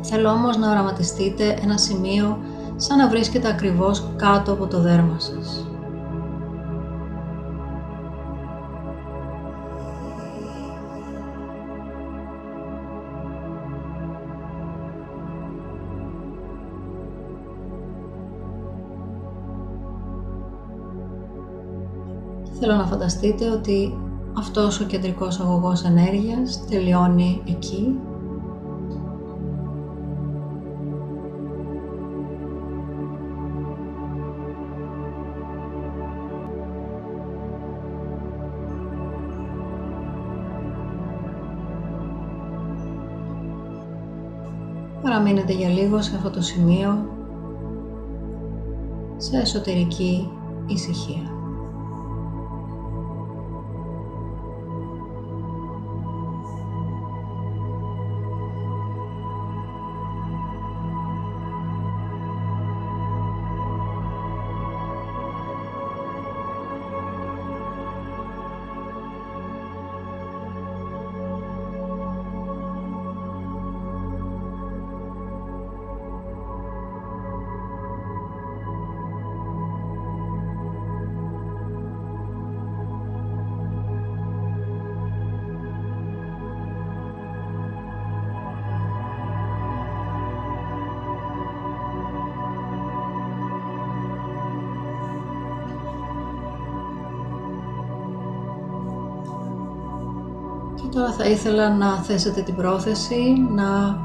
Θέλω 0.03 0.31
όμως 0.31 0.57
να 0.57 0.71
οραματιστείτε 0.71 1.59
ένα 1.63 1.79
σημείο 1.79 2.39
σαν 2.77 2.97
να 2.97 3.09
βρίσκεται 3.09 3.49
ακριβώς 3.49 4.05
κάτω 4.17 4.53
από 4.53 4.67
το 4.67 4.81
δέρμα 4.81 5.19
σας. 5.19 5.67
Θέλω 22.67 22.77
να 22.77 22.87
φανταστείτε 22.87 23.51
ότι 23.51 23.99
αυτός 24.39 24.81
ο 24.81 24.85
κεντρικός 24.85 25.41
αγωγός 25.41 25.83
ενέργειας 25.83 26.65
τελειώνει 26.69 27.43
εκεί 27.49 27.99
Παραμείνετε 45.03 45.53
για 45.53 45.69
λίγο 45.69 46.03
σε 46.03 46.17
αυτό 46.17 46.31
το 46.31 46.41
σημείο 46.43 47.09
σε 49.17 49.37
εσωτερική 49.37 50.29
ησυχία. 50.67 51.34
Τώρα 100.95 101.13
θα 101.13 101.25
ήθελα 101.25 101.75
να 101.75 102.03
θέσετε 102.03 102.41
την 102.41 102.55
πρόθεση 102.55 103.47
να 103.55 103.99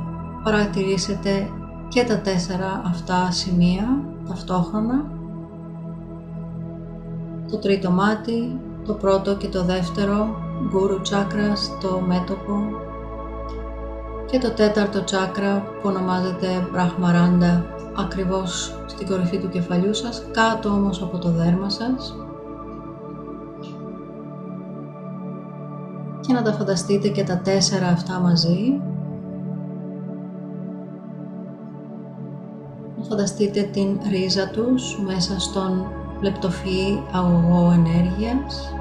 παρατηρήσετε 0.43 1.49
και 1.87 2.03
τα 2.03 2.19
τέσσερα 2.19 2.81
αυτά 2.85 3.31
σημεία 3.31 4.03
ταυτόχρονα. 4.27 5.05
Το 7.51 7.57
τρίτο 7.57 7.91
μάτι, 7.91 8.59
το 8.85 8.93
πρώτο 8.93 9.35
και 9.35 9.47
το 9.47 9.63
δεύτερο 9.63 10.35
γκούρου 10.69 11.01
τσάκρα 11.01 11.55
στο 11.55 12.03
μέτωπο 12.07 12.53
και 14.25 14.39
το 14.39 14.51
τέταρτο 14.51 15.03
τσάκρα 15.03 15.59
που 15.59 15.89
ονομάζεται 15.89 16.67
Brahmaranda 16.75 17.63
ακριβώς 17.97 18.81
στην 18.85 19.07
κορυφή 19.07 19.37
του 19.37 19.49
κεφαλιού 19.49 19.93
σας, 19.93 20.23
κάτω 20.31 20.69
όμως 20.69 21.01
από 21.01 21.17
το 21.17 21.29
δέρμα 21.29 21.69
σας. 21.69 22.15
Και 26.29 26.35
να 26.35 26.41
τα 26.41 26.53
φανταστείτε 26.53 27.07
και 27.07 27.23
τα 27.23 27.37
τέσσερα 27.37 27.87
αυτά 27.87 28.19
μαζί. 28.19 28.81
Να 32.97 33.03
φανταστείτε 33.03 33.61
την 33.61 33.99
ρίζα 34.09 34.49
τους 34.49 34.99
μέσα 35.05 35.39
στον 35.39 35.91
λεπτοφυή 36.21 37.03
αγωγό 37.11 37.71
ενέργειας. 37.71 38.73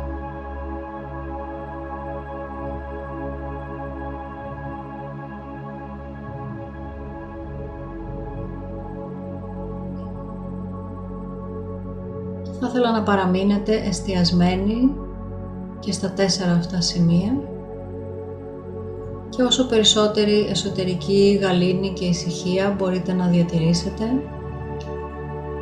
Θα 12.61 12.67
ήθελα 12.69 12.93
να 12.93 13.03
παραμείνετε 13.03 13.75
εστιασμένοι 13.75 14.98
και 15.88 15.94
στα 15.94 16.11
τέσσερα 16.11 16.53
αυτά 16.53 16.81
σημεία 16.81 17.33
και 19.29 19.42
όσο 19.42 19.66
περισσότερη 19.66 20.46
εσωτερική 20.51 21.38
γαλήνη 21.42 21.92
και 21.92 22.05
ησυχία 22.05 22.74
μπορείτε 22.79 23.12
να 23.12 23.27
διατηρήσετε 23.27 24.05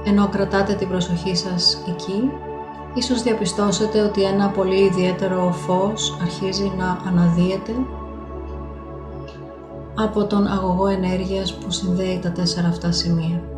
ενώ 0.05 0.29
κρατάτε 0.29 0.75
την 0.75 0.89
προσοχή 0.89 1.37
σας 1.37 1.83
εκεί 1.89 2.31
ίσως 2.95 3.23
διαπιστώσετε 3.23 4.01
ότι 4.01 4.23
ένα 4.23 4.49
πολύ 4.49 4.81
ιδιαίτερο 4.85 5.53
φως 5.53 6.19
αρχίζει 6.23 6.73
να 6.79 7.03
αναδύεται 7.07 7.73
από 9.95 10.25
τον 10.25 10.47
αγωγό 10.47 10.87
ενέργειας 10.87 11.55
που 11.55 11.71
συνδέει 11.71 12.19
τα 12.23 12.33
τέσσερα 12.33 12.69
αυτά 12.69 12.93
σημεία. 12.93 13.56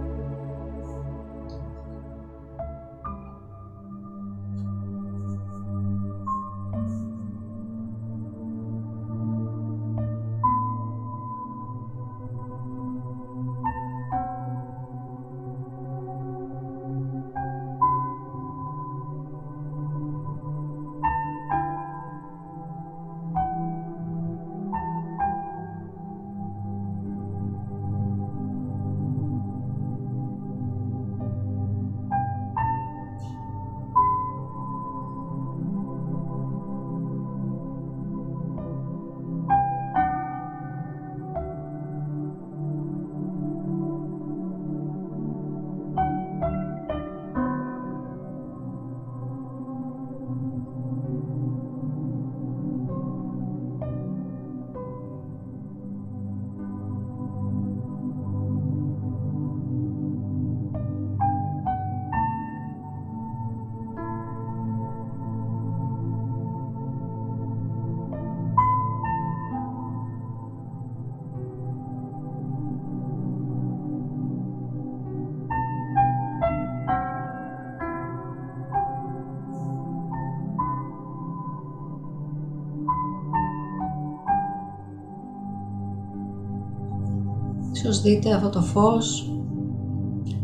Ίσως 87.88 88.02
δείτε 88.02 88.34
αυτό 88.34 88.48
το 88.48 88.60
φως 88.60 89.32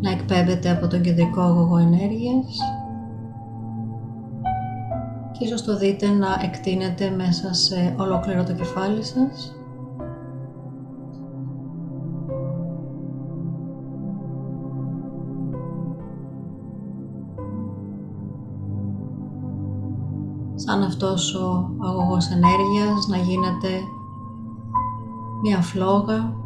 να 0.00 0.10
εκπέμπεται 0.10 0.70
από 0.70 0.86
τον 0.86 1.00
κεντρικό 1.00 1.40
αγωγό 1.40 1.76
ενέργειας 1.76 2.58
και 5.32 5.44
ίσως 5.44 5.62
το 5.62 5.76
δείτε 5.76 6.08
να 6.08 6.26
εκτείνεται 6.42 7.10
μέσα 7.10 7.54
σε 7.54 7.94
ολόκληρο 7.98 8.44
το 8.44 8.52
κεφάλι 8.52 9.04
σας. 9.04 9.56
Σαν 20.54 20.82
αυτός 20.82 21.34
ο 21.34 21.70
αγωγός 21.80 22.30
ενέργειας 22.30 23.06
να 23.08 23.16
γίνεται 23.16 23.80
μια 25.42 25.60
φλόγα 25.60 26.42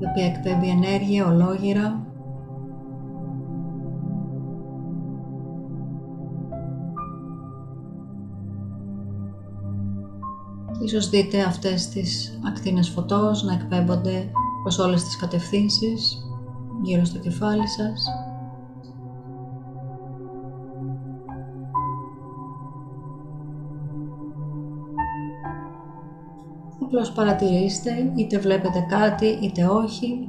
η 0.00 0.04
οποία 0.10 0.26
εκπέμπει 0.26 0.68
ενέργεια 0.68 1.26
ολόγυρα 1.26 2.10
Ίσως 10.84 11.08
δείτε 11.08 11.42
αυτές 11.42 11.88
τις 11.88 12.38
ακτίνες 12.46 12.88
φωτός 12.88 13.42
να 13.42 13.52
εκπέμπονται 13.52 14.30
προς 14.62 14.78
όλες 14.78 15.04
τις 15.04 15.16
κατευθύνσεις 15.16 16.24
γύρω 16.82 17.04
στο 17.04 17.18
κεφάλι 17.18 17.68
σας. 17.68 18.04
Απλώς 26.92 27.12
παρατηρήστε, 27.12 28.12
είτε 28.14 28.38
βλέπετε 28.38 28.86
κάτι, 28.88 29.26
είτε 29.26 29.64
όχι, 29.64 30.28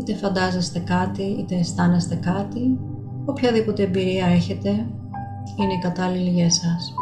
είτε 0.00 0.14
φαντάζεστε 0.14 0.78
κάτι, 0.78 1.22
είτε 1.22 1.54
αισθάνεστε 1.54 2.14
κάτι. 2.14 2.78
Οποιαδήποτε 3.24 3.82
εμπειρία 3.82 4.26
έχετε 4.26 4.68
είναι 5.56 5.72
η 5.72 5.78
κατάλληλη 5.82 6.30
για 6.30 6.44
εσάς. 6.44 6.94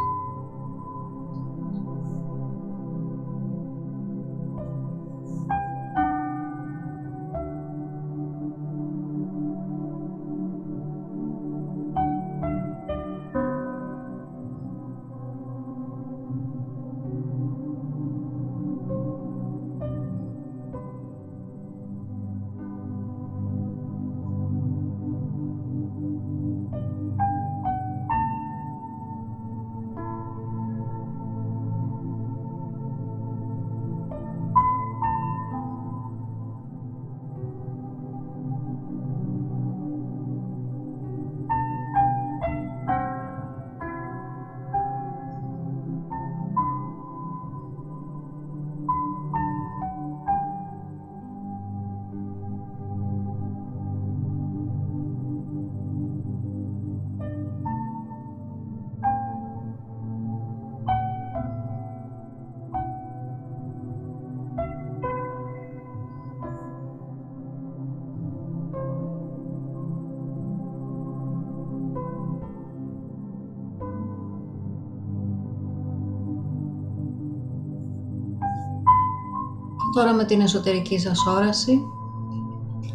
Τώρα 79.96 80.12
με 80.12 80.24
την 80.24 80.40
εσωτερική 80.40 80.98
σας 80.98 81.26
όραση 81.26 81.80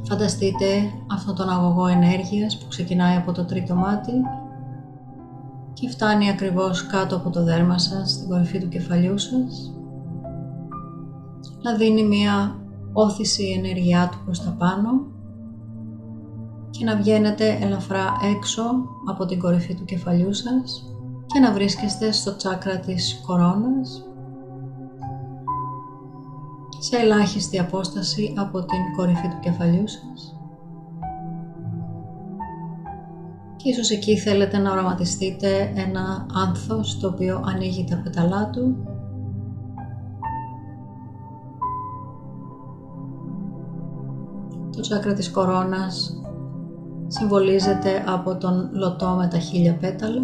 φανταστείτε 0.04 0.66
αυτόν 1.12 1.36
τον 1.36 1.50
αγωγό 1.50 1.88
ενέργειας 1.88 2.58
που 2.58 2.68
ξεκινάει 2.68 3.16
από 3.16 3.32
το 3.32 3.46
τρίτο 3.46 3.76
μάτι 3.76 4.12
και 5.74 5.90
φτάνει 5.90 6.30
ακριβώς 6.30 6.86
κάτω 6.88 7.16
από 7.16 7.30
το 7.30 7.44
δέρμα 7.44 7.78
σας, 7.78 8.12
στην 8.12 8.30
κορυφή 8.30 8.60
του 8.60 8.68
κεφαλιού 8.68 9.18
σας. 9.18 9.74
Να 11.62 11.76
δίνει 11.76 12.04
μία 12.04 12.60
όθηση 12.94 13.44
ενέργειά 13.58 14.10
του 14.12 14.18
προς 14.26 14.44
τα 14.44 14.56
πάνω 14.58 14.90
και 16.70 16.86
να 16.86 16.96
βγαίνετε 16.96 17.58
ελαφρά 17.62 18.06
έξω 18.38 18.64
από 19.10 19.26
την 19.26 19.40
κορυφή 19.40 19.76
του 19.76 19.86
κεφαλιού 19.86 20.34
σας 20.34 20.96
και 21.26 21.40
να 21.40 21.52
βρίσκεστε 21.52 22.12
στο 22.12 22.36
τσάκρα 22.36 22.80
της 22.80 23.22
κορώνας 23.26 24.11
σε 26.84 26.98
ελάχιστη 26.98 27.60
απόσταση 27.60 28.34
από 28.38 28.60
την 28.60 28.80
κορυφή 28.96 29.28
του 29.28 29.40
κεφαλιού 29.40 29.88
σας. 29.88 30.36
Και 33.56 33.70
ίσως 33.70 33.90
εκεί 33.90 34.18
θέλετε 34.18 34.58
να 34.58 34.72
οραματιστείτε 34.72 35.74
ένα 35.76 36.26
άνθος 36.34 37.00
το 37.00 37.08
οποίο 37.08 37.44
ανοίγει 37.46 37.86
τα 37.90 38.02
πεταλά 38.04 38.50
του 38.50 38.76
Το 44.76 44.82
τσάκρα 44.82 45.14
της 45.14 45.32
κορώνας 45.32 46.22
συμβολίζεται 47.08 48.04
από 48.08 48.36
τον 48.36 48.70
λωτό 48.74 49.08
με 49.08 49.28
τα 49.28 49.38
χίλια 49.38 49.78
πέταλα 49.78 50.22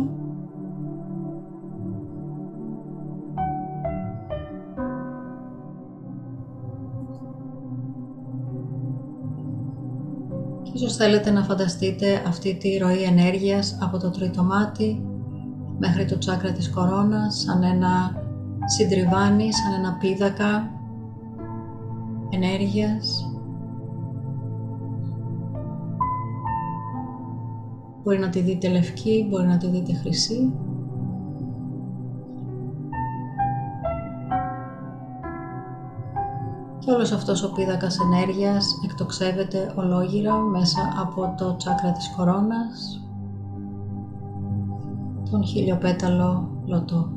Ίσως 10.78 10.96
θέλετε 10.96 11.32
να 11.32 11.44
φανταστείτε 11.44 12.24
αυτή 12.28 12.56
τη 12.56 12.78
ροή 12.78 13.04
ενέργειας 13.04 13.78
από 13.82 13.98
το 13.98 14.10
τρίτο 14.10 14.44
μάτι 14.44 15.06
μέχρι 15.80 16.06
το 16.06 16.18
τσάκρα 16.18 16.52
της 16.52 16.70
κορώνας 16.70 17.40
σαν 17.40 17.63
ένα 17.63 18.24
συντριβάνι, 18.66 19.54
σαν 19.54 19.74
ένα 19.74 19.98
πίδακα 20.00 20.72
ενέργειας 22.30 23.32
Μπορεί 28.04 28.20
να 28.20 28.30
τη 28.30 28.40
δείτε 28.40 28.68
λευκή, 28.68 29.28
μπορεί 29.30 29.48
να 29.48 29.58
τη 29.58 29.68
δείτε 29.68 29.94
χρυσή. 29.94 30.54
Και 36.88 36.93
όλος 36.93 37.12
αυτός 37.12 37.43
ο 37.43 37.52
πίδακας 37.52 38.00
ενέργειας 38.00 38.80
εκτοξεύεται 38.84 39.73
ολόγυρα 39.76 40.36
μέσα 40.36 40.93
από 40.97 41.36
το 41.38 41.56
τσάκρα 41.56 41.91
της 41.91 42.13
κορώνας, 42.15 43.02
τον 45.32 45.45
χιλιοπέταλο 45.45 46.50
λωτό. 46.65 47.17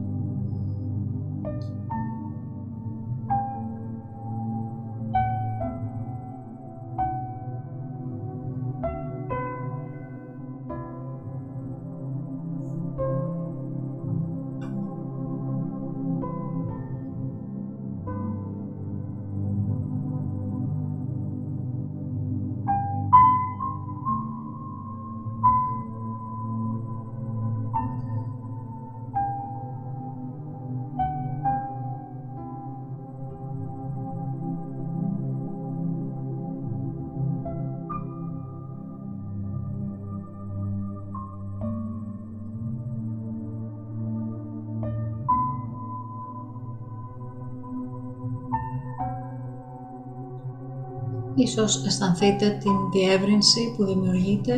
Ίσως 51.34 51.84
αισθανθείτε 51.86 52.48
την 52.50 52.72
διεύρυνση 52.92 53.74
που 53.76 53.84
δημιουργείται. 53.84 54.54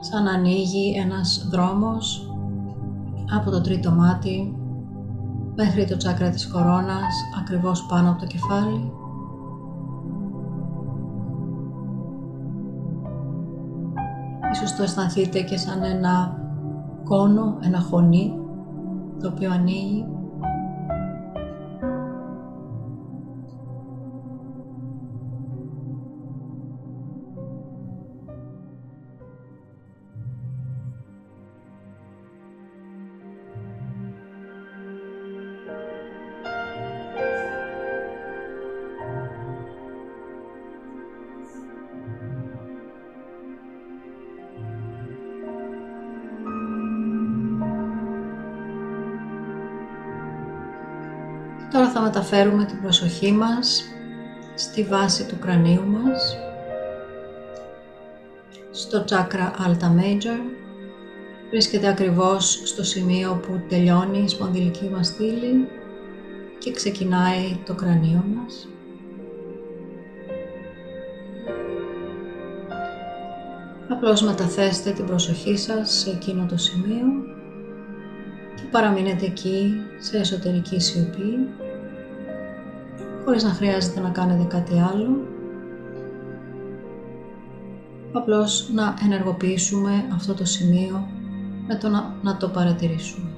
Σαν 0.00 0.22
να 0.24 0.30
ανοίγει 0.30 0.94
ένας 0.96 1.48
δρόμος 1.50 2.34
από 3.36 3.50
το 3.50 3.60
τρίτο 3.60 3.90
μάτι 3.90 4.54
μέχρι 5.54 5.86
το 5.86 5.96
τσάκρα 5.96 6.30
της 6.30 6.48
κορώνας 6.48 7.14
ακριβώς 7.40 7.86
πάνω 7.86 8.10
από 8.10 8.20
το 8.20 8.26
κεφάλι. 8.26 8.92
Ίσως 14.52 14.76
το 14.76 14.82
αισθανθείτε 14.82 15.40
και 15.40 15.56
σαν 15.56 15.82
ένα 15.82 16.38
κόνο, 17.04 17.56
ένα 17.60 17.80
χωνί 17.80 18.38
το 19.20 19.28
οποίο 19.28 19.52
ανοίγει 19.52 20.06
Τώρα 51.72 51.90
θα 51.90 52.00
μεταφέρουμε 52.00 52.64
την 52.64 52.80
προσοχή 52.82 53.32
μας 53.32 53.84
στη 54.54 54.82
βάση 54.82 55.26
του 55.26 55.38
κρανίου 55.38 55.86
μας, 55.86 56.36
στο 58.70 59.04
chakra 59.08 59.66
Alta 59.66 59.86
Major. 59.86 60.40
Βρίσκεται 61.50 61.88
ακριβώς 61.88 62.62
στο 62.64 62.84
σημείο 62.84 63.40
που 63.46 63.60
τελειώνει 63.68 64.18
η 64.18 64.28
σπονδυλική 64.28 64.90
μας 64.94 65.06
στήλη 65.06 65.68
και 66.58 66.72
ξεκινάει 66.72 67.58
το 67.66 67.74
κρανίο 67.74 68.24
μας. 68.34 68.68
Απλώς 73.88 74.22
μεταθέστε 74.22 74.90
την 74.90 75.06
προσοχή 75.06 75.56
σας 75.56 75.90
σε 75.90 76.10
εκείνο 76.10 76.46
το 76.46 76.56
σημείο 76.56 77.06
και 77.24 77.29
παραμείνετε 78.70 79.26
εκεί 79.26 79.74
σε 79.98 80.18
εσωτερική 80.18 80.80
σιωπή 80.80 81.48
χωρίς 83.24 83.42
να 83.42 83.50
χρειάζεται 83.50 84.00
να 84.00 84.10
κάνετε 84.10 84.44
κάτι 84.44 84.72
άλλο 84.92 85.28
απλώς 88.12 88.70
να 88.72 88.94
ενεργοποιήσουμε 89.04 90.04
αυτό 90.14 90.34
το 90.34 90.44
σημείο 90.44 91.08
με 91.66 91.74
το 91.74 91.88
να, 91.88 92.14
να 92.22 92.36
το 92.36 92.48
παρατηρήσουμε. 92.48 93.29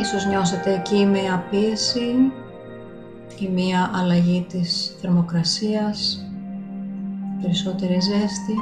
Ίσως 0.00 0.26
νιώσετε 0.26 0.72
εκεί 0.74 1.04
μία 1.06 1.44
πίεση 1.50 2.32
ή 3.38 3.48
μία 3.48 3.90
αλλαγή 3.94 4.46
της 4.48 4.96
θερμοκρασίας, 5.00 6.24
περισσότερη 7.42 8.00
ζέστη. 8.00 8.54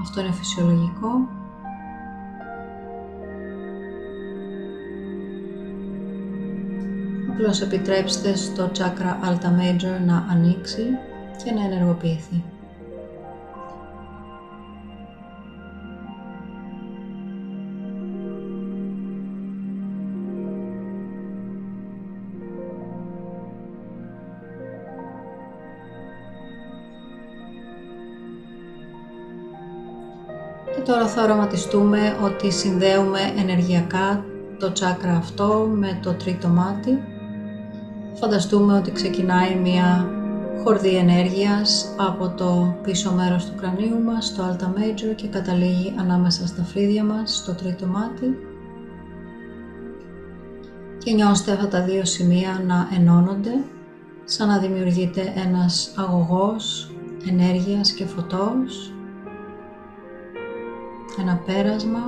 Αυτό 0.00 0.20
είναι 0.20 0.32
φυσιολογικό. 0.32 1.28
Απλώς 7.30 7.60
επιτρέψτε 7.60 8.36
στο 8.36 8.70
τσάκρα 8.70 9.18
Alta 9.24 9.46
Major 9.46 10.04
να 10.06 10.26
ανοίξει 10.30 10.82
και 11.44 11.52
να 11.52 11.64
ενεργοποιηθεί. 11.64 12.44
Οραματιστούμε 31.26 32.16
ότι 32.24 32.52
συνδέουμε 32.52 33.20
ενεργειακά 33.38 34.24
το 34.58 34.72
τσάκρα 34.72 35.16
αυτό 35.16 35.70
με 35.74 35.98
το 36.02 36.12
τρίτο 36.12 36.48
μάτι. 36.48 36.98
Φανταστούμε 38.14 38.76
ότι 38.76 38.90
ξεκινάει 38.90 39.54
μία 39.54 40.10
χορδή 40.64 40.96
ενέργειας 40.96 41.94
από 41.96 42.28
το 42.28 42.76
πίσω 42.82 43.12
μέρος 43.12 43.44
του 43.44 43.54
κρανίου 43.56 44.02
μας, 44.02 44.34
το 44.34 44.42
Alta 44.42 44.64
Major 44.64 45.14
και 45.14 45.28
καταλήγει 45.28 45.94
ανάμεσα 45.98 46.46
στα 46.46 46.62
φρύδια 46.62 47.04
μας, 47.04 47.36
στο 47.36 47.54
τρίτο 47.54 47.86
μάτι. 47.86 48.38
Και 50.98 51.12
νιώστε 51.12 51.52
αυτά 51.52 51.68
τα 51.68 51.82
δύο 51.82 52.04
σημεία 52.04 52.62
να 52.66 52.88
ενώνονται, 52.96 53.64
σαν 54.24 54.48
να 54.48 54.58
δημιουργείται 54.58 55.32
ένας 55.46 55.92
αγωγός 55.96 56.90
ενέργειας 57.28 57.92
και 57.92 58.04
φωτός, 58.04 58.95
ένα 61.20 61.42
πέρασμα 61.46 62.00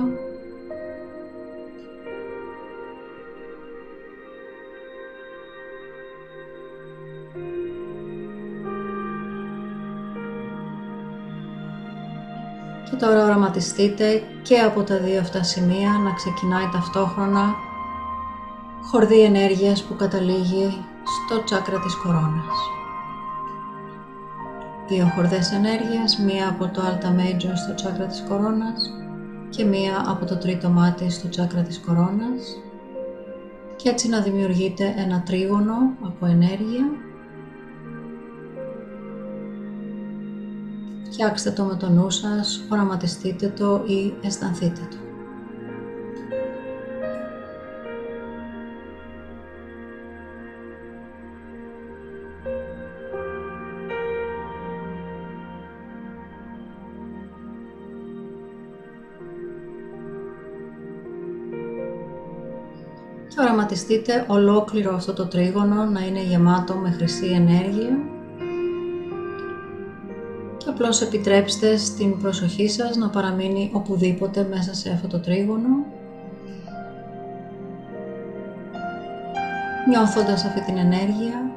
Και 12.89 12.95
τώρα 12.95 13.23
οραματιστείτε 13.23 14.23
και 14.41 14.59
από 14.59 14.83
τα 14.83 14.97
δύο 14.97 15.19
αυτά 15.19 15.43
σημεία 15.43 15.89
να 15.89 16.13
ξεκινάει 16.13 16.69
ταυτόχρονα 16.71 17.55
χορδή 18.91 19.21
ενέργειας 19.21 19.83
που 19.83 19.95
καταλήγει 19.95 20.85
στο 21.25 21.43
τσάκρα 21.43 21.79
της 21.79 21.95
κορώνας. 21.95 22.78
Δύο 24.89 25.05
χορδές 25.15 25.51
ενέργειας, 25.51 26.17
μία 26.17 26.49
από 26.49 26.67
το 26.67 26.81
Alta 26.81 27.05
Major 27.05 27.51
στο 27.55 27.73
τσάκρα 27.75 28.05
της 28.05 28.23
κορώνας 28.27 28.93
και 29.49 29.65
μία 29.65 30.03
από 30.07 30.25
το 30.25 30.37
τρίτο 30.37 30.69
μάτι 30.69 31.09
στο 31.09 31.29
τσάκρα 31.29 31.61
της 31.61 31.79
κορώνας 31.79 32.57
και 33.75 33.89
έτσι 33.89 34.09
να 34.09 34.21
δημιουργείτε 34.21 34.93
ένα 34.97 35.21
τρίγωνο 35.25 35.73
από 36.05 36.25
ενέργεια 36.25 36.85
Φτιάξτε 41.11 41.51
το 41.51 41.63
με 41.63 41.75
το 41.75 41.89
νου 41.89 42.09
σας, 42.09 42.61
οραματιστείτε 42.69 43.47
το 43.47 43.83
ή 43.85 44.13
αισθανθείτε 44.21 44.81
το. 44.91 45.08
Και 63.39 63.45
οραματιστείτε 63.45 64.25
ολόκληρο 64.27 64.95
αυτό 64.95 65.13
το 65.13 65.25
τρίγωνο 65.25 65.85
να 65.85 65.99
είναι 65.99 66.21
γεμάτο 66.21 66.73
με 66.75 66.91
χρυσή 66.91 67.25
ενέργεια. 67.25 67.97
Απλώς 70.67 71.01
επιτρέψτε 71.01 71.77
στην 71.77 72.19
προσοχή 72.21 72.69
σας 72.69 72.95
να 72.95 73.09
παραμείνει 73.09 73.71
οπουδήποτε 73.73 74.47
μέσα 74.49 74.73
σε 74.73 74.89
αυτό 74.89 75.07
το 75.07 75.19
τρίγωνο. 75.19 75.69
Νιώθοντας 79.89 80.45
αυτή 80.45 80.61
την 80.61 80.77
ενέργεια 80.77 81.51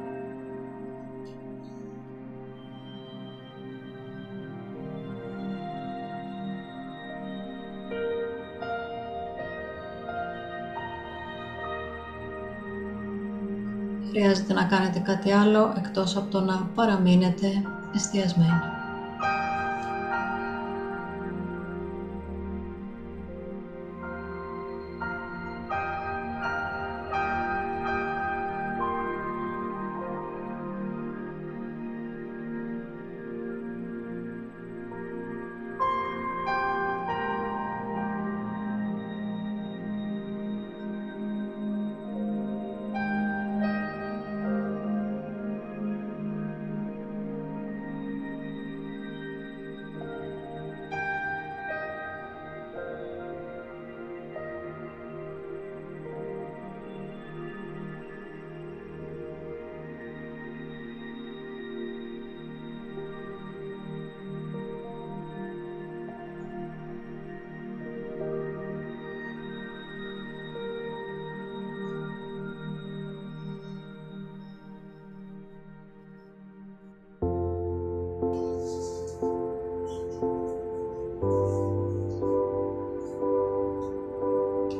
χρειάζεται 14.13 14.53
να 14.53 14.63
κάνετε 14.63 14.99
κάτι 14.99 15.31
άλλο 15.31 15.73
εκτός 15.77 16.15
από 16.15 16.31
το 16.31 16.41
να 16.41 16.69
παραμείνετε 16.75 17.47
εστιασμένοι. 17.95 18.72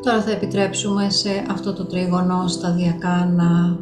Τώρα 0.04 0.22
θα 0.22 0.32
επιτρέψουμε 0.32 1.10
σε 1.10 1.46
αυτό 1.52 1.74
το 1.74 1.86
τρίγωνο 1.86 2.48
σταδιακά 2.48 3.26
να 3.36 3.78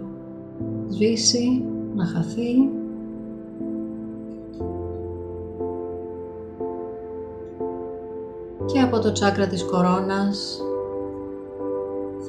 σβήσει, 0.89 1.63
να 1.95 2.05
χαθεί. 2.05 2.69
Και 8.65 8.79
από 8.79 8.99
το 8.99 9.11
τσάκρα 9.11 9.47
της 9.47 9.63
κορώνας 9.63 10.61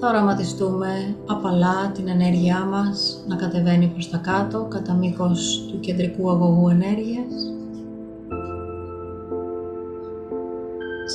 θα 0.00 0.08
οραματιστούμε 0.08 1.16
απαλά 1.26 1.90
την 1.94 2.08
ενέργειά 2.08 2.64
μας 2.64 3.24
να 3.26 3.36
κατεβαίνει 3.36 3.86
προς 3.86 4.10
τα 4.10 4.16
κάτω 4.16 4.66
κατά 4.68 4.94
μήκος 4.94 5.68
του 5.70 5.80
κεντρικού 5.80 6.30
αγωγού 6.30 6.68
ενέργειας. 6.68 7.51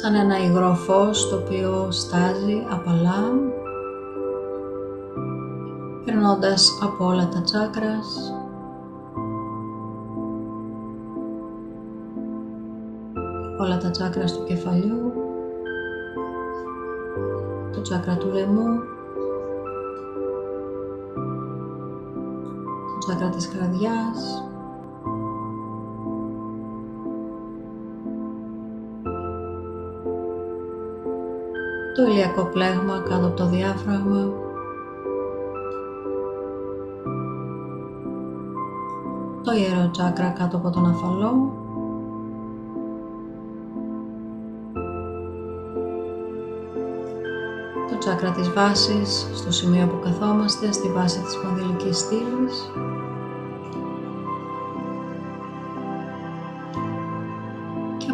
Σαν 0.07 0.15
ένα 0.15 0.43
υγρό 0.43 0.73
φως 0.73 1.29
το 1.29 1.35
οποίο 1.35 1.91
στάζει 1.91 2.65
απαλά 2.69 3.31
περνώντας 6.05 6.79
από 6.83 7.05
όλα 7.05 7.27
τα 7.27 7.41
τσάκρας. 7.41 8.33
Όλα 13.59 13.77
τα 13.77 13.91
τσάκρας 13.91 14.33
του 14.33 14.43
κεφαλιού 14.43 15.13
το 17.73 17.81
τσάκρα 17.81 18.17
του 18.17 18.27
λαιμού 18.33 18.79
το 22.93 22.97
τσάκρα 22.99 23.29
της 23.29 23.47
καρδιάς 23.47 24.46
το 31.97 32.03
ηλιακό 32.03 32.45
πλέγμα 32.45 33.03
κάτω 33.09 33.25
από 33.25 33.35
το 33.35 33.45
διάφραγμα 33.45 34.31
το 39.43 39.51
ιερό 39.51 39.89
τσάκρα 39.91 40.29
κάτω 40.29 40.57
από 40.57 40.69
τον 40.69 40.85
αφαλό 40.85 41.51
το 47.89 47.97
τσάκρα 47.97 48.31
της 48.31 48.53
βάσης, 48.53 49.27
στο 49.33 49.51
σημείο 49.51 49.87
που 49.87 49.99
καθόμαστε, 50.03 50.71
στη 50.71 50.91
βάση 50.91 51.19
της 51.19 51.31
σπονδυλικής 51.33 51.97
στήλης. 51.97 52.71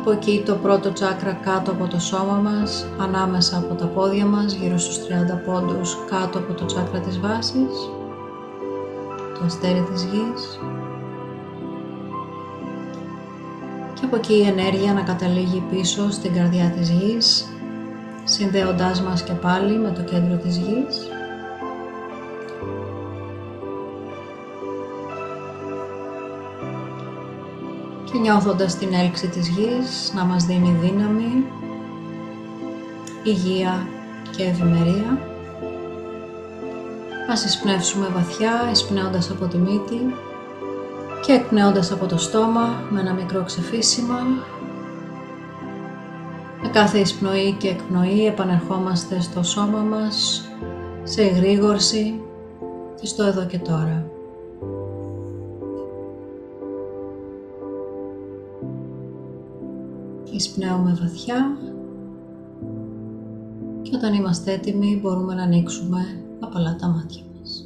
Από 0.06 0.12
εκεί 0.12 0.44
το 0.46 0.56
πρώτο 0.56 0.92
τσάκρα 0.92 1.34
κάτω 1.34 1.72
από 1.72 1.88
το 1.88 2.00
σώμα 2.00 2.34
μας, 2.34 2.86
ανάμεσα 3.00 3.58
από 3.58 3.74
τα 3.74 3.86
πόδια 3.86 4.26
μας, 4.26 4.54
γύρω 4.54 4.78
στους 4.78 4.98
30 4.98 5.42
πόντους 5.46 5.98
κάτω 6.10 6.38
από 6.38 6.54
το 6.54 6.66
τσάκρα 6.66 7.00
της 7.00 7.20
βάσης, 7.20 7.90
το 9.34 9.46
αστέρι 9.46 9.86
της 9.92 10.04
γης. 10.04 10.60
Και 13.94 14.06
από 14.06 14.16
εκεί 14.16 14.34
η 14.34 14.42
ενέργεια 14.42 14.94
να 14.94 15.02
καταλήγει 15.02 15.64
πίσω 15.70 16.12
στην 16.12 16.34
καρδιά 16.34 16.74
της 16.78 16.90
γης, 16.90 17.46
συνδέοντάς 18.24 19.02
μας 19.02 19.24
και 19.24 19.34
πάλι 19.34 19.78
με 19.78 19.92
το 19.92 20.02
κέντρο 20.02 20.38
της 20.38 20.58
γης. 20.58 21.10
Και 28.14 28.20
νιώθοντας 28.20 28.78
την 28.78 28.94
έλξη 28.94 29.28
της 29.28 29.48
γης 29.48 30.12
να 30.16 30.24
μας 30.24 30.46
δίνει 30.46 30.78
δύναμη, 30.82 31.46
υγεία 33.24 33.88
και 34.38 34.44
ευημερία. 34.44 35.20
Ας 37.32 37.46
εισπνεύσουμε 37.46 38.08
βαθιά, 38.14 38.70
εισπνέοντας 38.72 39.30
από 39.30 39.46
τη 39.46 39.58
μύτη 39.58 40.16
και 41.26 41.32
εκπνέοντας 41.32 41.92
από 41.92 42.06
το 42.06 42.18
στόμα 42.18 42.84
με 42.90 43.00
ένα 43.00 43.14
μικρό 43.14 43.44
ξεφύσιμα 43.44 44.20
κάθε 46.74 47.00
εισπνοή 47.00 47.56
και 47.58 47.68
εκπνοή 47.68 48.26
επανερχόμαστε 48.26 49.22
στο 49.22 49.44
σώμα 49.44 49.78
μας 49.80 50.48
σε 51.04 51.22
εγρήγορση 51.22 52.22
και 53.02 53.06
στο 53.06 53.24
εδώ 53.24 53.46
και 53.46 53.58
τώρα. 53.58 54.03
Εισπνέουμε 60.44 60.98
βαθιά 61.02 61.58
και 63.82 63.96
όταν 63.96 64.14
είμαστε 64.14 64.52
έτοιμοι 64.52 65.00
μπορούμε 65.02 65.34
να 65.34 65.44
ανοίξουμε 65.44 66.24
απαλά 66.40 66.76
τα 66.76 66.88
μάτια 66.88 67.24
μας. 67.40 67.66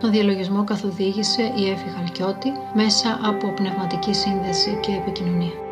Τον 0.00 0.10
διαλογισμό 0.10 0.64
καθοδήγησε 0.64 1.42
η 1.42 1.70
Έφη 1.70 1.88
Χαλκιώτη 1.88 2.52
μέσα 2.74 3.20
από 3.22 3.52
πνευματική 3.52 4.14
σύνδεση 4.14 4.78
και 4.80 4.92
επικοινωνία. 4.92 5.67